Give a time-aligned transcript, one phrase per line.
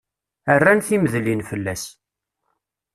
[0.57, 1.83] Rran timedlin fell-as.